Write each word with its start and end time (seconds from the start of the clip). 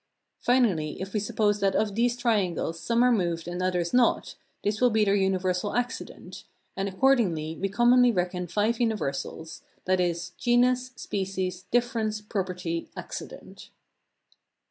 Finally, 0.39 0.99
if 0.99 1.13
we 1.13 1.19
suppose 1.19 1.59
that 1.59 1.75
of 1.75 1.93
these 1.93 2.17
triangles 2.17 2.79
some 2.79 3.03
are 3.03 3.11
moved 3.11 3.47
and 3.47 3.61
others 3.61 3.93
not, 3.93 4.33
this 4.63 4.81
will 4.81 4.89
be 4.89 5.05
their 5.05 5.13
universal 5.13 5.75
accident; 5.75 6.43
and, 6.75 6.89
accordingly, 6.89 7.55
we 7.55 7.69
commonly 7.69 8.11
reckon 8.11 8.47
five 8.47 8.79
universals, 8.79 9.61
viz., 9.85 10.31
genus, 10.39 10.89
species, 10.95 11.65
difference, 11.69 12.19
property, 12.19 12.89
accident. 12.97 13.69